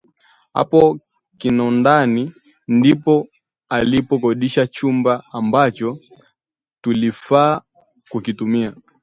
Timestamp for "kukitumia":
8.09-8.73